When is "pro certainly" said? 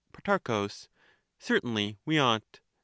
0.13-1.99